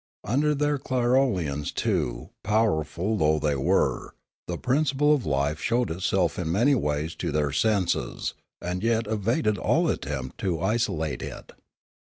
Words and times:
Under 0.23 0.55
their 0.55 0.79
clirolans 0.79 1.71
too, 1.71 2.31
powerful 2.41 3.17
though 3.17 3.37
they 3.37 3.55
were, 3.55 4.15
the 4.47 4.57
principle 4.57 5.13
of 5.13 5.27
life 5.27 5.61
showed 5.61 5.91
itself 5.91 6.39
in 6.39 6.51
many 6.51 6.73
ways 6.73 7.13
to 7.17 7.31
their 7.31 7.51
senses, 7.51 8.33
and 8.59 8.81
yet 8.81 9.05
evaded 9.05 9.59
all 9.59 9.87
attempt 9.89 10.39
to 10.39 10.59
isolate 10.59 11.21
it. 11.21 11.51